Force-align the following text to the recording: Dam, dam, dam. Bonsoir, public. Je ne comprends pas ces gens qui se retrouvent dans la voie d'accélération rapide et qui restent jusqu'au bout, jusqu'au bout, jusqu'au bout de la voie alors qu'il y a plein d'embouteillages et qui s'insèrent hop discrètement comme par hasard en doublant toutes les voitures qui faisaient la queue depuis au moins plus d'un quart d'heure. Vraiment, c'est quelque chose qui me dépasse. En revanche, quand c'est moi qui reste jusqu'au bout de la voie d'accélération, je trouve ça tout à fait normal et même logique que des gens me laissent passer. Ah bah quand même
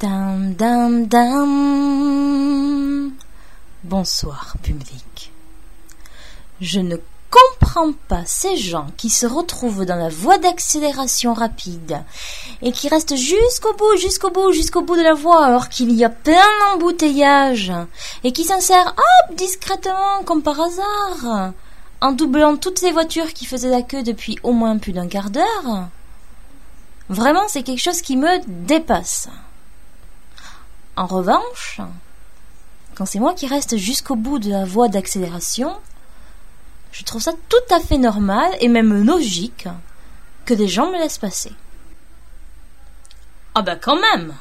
Dam, 0.00 0.54
dam, 0.54 1.06
dam. 1.06 1.50
Bonsoir, 3.82 4.54
public. 4.62 5.32
Je 6.60 6.78
ne 6.78 6.98
comprends 7.30 7.92
pas 8.06 8.22
ces 8.24 8.56
gens 8.56 8.86
qui 8.96 9.10
se 9.10 9.26
retrouvent 9.26 9.84
dans 9.84 9.96
la 9.96 10.08
voie 10.08 10.38
d'accélération 10.38 11.34
rapide 11.34 12.04
et 12.62 12.70
qui 12.70 12.88
restent 12.88 13.16
jusqu'au 13.16 13.74
bout, 13.74 13.96
jusqu'au 13.96 14.30
bout, 14.30 14.52
jusqu'au 14.52 14.82
bout 14.82 14.96
de 14.96 15.02
la 15.02 15.14
voie 15.14 15.44
alors 15.44 15.68
qu'il 15.68 15.90
y 15.90 16.04
a 16.04 16.10
plein 16.10 16.46
d'embouteillages 16.70 17.72
et 18.22 18.30
qui 18.30 18.44
s'insèrent 18.44 18.94
hop 18.96 19.34
discrètement 19.34 20.22
comme 20.24 20.44
par 20.44 20.60
hasard 20.60 21.54
en 22.00 22.12
doublant 22.12 22.56
toutes 22.56 22.82
les 22.82 22.92
voitures 22.92 23.32
qui 23.32 23.46
faisaient 23.46 23.68
la 23.68 23.82
queue 23.82 24.04
depuis 24.04 24.38
au 24.44 24.52
moins 24.52 24.78
plus 24.78 24.92
d'un 24.92 25.08
quart 25.08 25.30
d'heure. 25.30 25.88
Vraiment, 27.08 27.48
c'est 27.48 27.64
quelque 27.64 27.82
chose 27.82 28.00
qui 28.00 28.16
me 28.16 28.38
dépasse. 28.46 29.28
En 30.98 31.06
revanche, 31.06 31.80
quand 32.96 33.06
c'est 33.06 33.20
moi 33.20 33.32
qui 33.32 33.46
reste 33.46 33.76
jusqu'au 33.76 34.16
bout 34.16 34.40
de 34.40 34.50
la 34.50 34.64
voie 34.64 34.88
d'accélération, 34.88 35.78
je 36.90 37.04
trouve 37.04 37.22
ça 37.22 37.30
tout 37.48 37.72
à 37.72 37.78
fait 37.78 37.98
normal 37.98 38.50
et 38.58 38.66
même 38.66 39.04
logique 39.04 39.68
que 40.44 40.54
des 40.54 40.66
gens 40.66 40.90
me 40.90 40.98
laissent 40.98 41.18
passer. 41.18 41.52
Ah 43.54 43.62
bah 43.62 43.76
quand 43.76 44.00
même 44.00 44.34